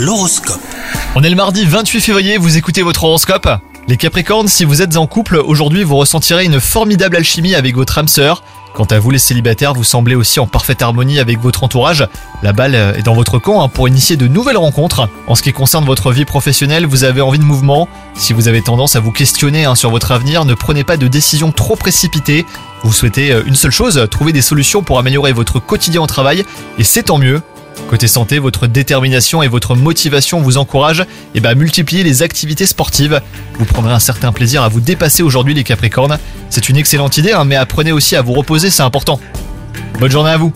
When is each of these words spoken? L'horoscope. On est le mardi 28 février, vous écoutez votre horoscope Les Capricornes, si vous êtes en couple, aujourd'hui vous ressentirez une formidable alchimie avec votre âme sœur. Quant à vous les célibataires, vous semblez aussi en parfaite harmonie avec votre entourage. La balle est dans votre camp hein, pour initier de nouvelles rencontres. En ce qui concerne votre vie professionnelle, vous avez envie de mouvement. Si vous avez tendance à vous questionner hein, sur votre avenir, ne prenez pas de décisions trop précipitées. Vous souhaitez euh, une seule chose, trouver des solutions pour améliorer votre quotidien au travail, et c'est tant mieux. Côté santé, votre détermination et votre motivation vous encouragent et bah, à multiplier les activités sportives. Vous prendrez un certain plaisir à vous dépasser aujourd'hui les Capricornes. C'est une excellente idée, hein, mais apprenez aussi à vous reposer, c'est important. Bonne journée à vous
L'horoscope. 0.00 0.62
On 1.14 1.22
est 1.22 1.28
le 1.28 1.36
mardi 1.36 1.66
28 1.66 2.00
février, 2.00 2.38
vous 2.38 2.56
écoutez 2.56 2.80
votre 2.80 3.04
horoscope 3.04 3.46
Les 3.86 3.98
Capricornes, 3.98 4.48
si 4.48 4.64
vous 4.64 4.80
êtes 4.80 4.96
en 4.96 5.06
couple, 5.06 5.36
aujourd'hui 5.36 5.82
vous 5.84 5.96
ressentirez 5.96 6.46
une 6.46 6.58
formidable 6.58 7.16
alchimie 7.16 7.54
avec 7.54 7.76
votre 7.76 7.98
âme 7.98 8.08
sœur. 8.08 8.42
Quant 8.72 8.84
à 8.84 8.98
vous 8.98 9.10
les 9.10 9.18
célibataires, 9.18 9.74
vous 9.74 9.84
semblez 9.84 10.14
aussi 10.14 10.40
en 10.40 10.46
parfaite 10.46 10.80
harmonie 10.80 11.18
avec 11.18 11.38
votre 11.38 11.64
entourage. 11.64 12.08
La 12.42 12.54
balle 12.54 12.74
est 12.74 13.02
dans 13.02 13.12
votre 13.12 13.38
camp 13.38 13.62
hein, 13.62 13.68
pour 13.68 13.88
initier 13.88 14.16
de 14.16 14.26
nouvelles 14.26 14.56
rencontres. 14.56 15.06
En 15.26 15.34
ce 15.34 15.42
qui 15.42 15.52
concerne 15.52 15.84
votre 15.84 16.12
vie 16.12 16.24
professionnelle, 16.24 16.86
vous 16.86 17.04
avez 17.04 17.20
envie 17.20 17.38
de 17.38 17.44
mouvement. 17.44 17.86
Si 18.14 18.32
vous 18.32 18.48
avez 18.48 18.62
tendance 18.62 18.96
à 18.96 19.00
vous 19.00 19.12
questionner 19.12 19.66
hein, 19.66 19.74
sur 19.74 19.90
votre 19.90 20.12
avenir, 20.12 20.46
ne 20.46 20.54
prenez 20.54 20.82
pas 20.82 20.96
de 20.96 21.08
décisions 21.08 21.52
trop 21.52 21.76
précipitées. 21.76 22.46
Vous 22.84 22.92
souhaitez 22.94 23.32
euh, 23.32 23.42
une 23.44 23.54
seule 23.54 23.70
chose, 23.70 24.06
trouver 24.10 24.32
des 24.32 24.40
solutions 24.40 24.82
pour 24.82 24.98
améliorer 24.98 25.32
votre 25.32 25.60
quotidien 25.60 26.00
au 26.00 26.06
travail, 26.06 26.46
et 26.78 26.84
c'est 26.84 27.02
tant 27.02 27.18
mieux. 27.18 27.42
Côté 27.90 28.06
santé, 28.06 28.38
votre 28.38 28.68
détermination 28.68 29.42
et 29.42 29.48
votre 29.48 29.74
motivation 29.74 30.40
vous 30.40 30.58
encouragent 30.58 31.04
et 31.34 31.40
bah, 31.40 31.48
à 31.48 31.54
multiplier 31.56 32.04
les 32.04 32.22
activités 32.22 32.64
sportives. 32.64 33.20
Vous 33.58 33.64
prendrez 33.64 33.92
un 33.92 33.98
certain 33.98 34.30
plaisir 34.30 34.62
à 34.62 34.68
vous 34.68 34.78
dépasser 34.78 35.24
aujourd'hui 35.24 35.54
les 35.54 35.64
Capricornes. 35.64 36.16
C'est 36.50 36.68
une 36.68 36.76
excellente 36.76 37.16
idée, 37.16 37.32
hein, 37.32 37.44
mais 37.44 37.56
apprenez 37.56 37.90
aussi 37.90 38.14
à 38.14 38.22
vous 38.22 38.32
reposer, 38.32 38.70
c'est 38.70 38.84
important. 38.84 39.18
Bonne 39.98 40.12
journée 40.12 40.30
à 40.30 40.36
vous 40.36 40.52